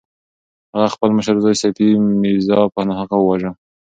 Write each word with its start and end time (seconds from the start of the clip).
هغه 0.73 0.87
خپل 0.93 1.09
مشر 1.17 1.35
زوی 1.43 1.55
صفي 1.63 1.87
میرزا 2.21 2.59
په 2.73 2.81
ناحقه 2.89 3.17
وواژه. 3.19 3.51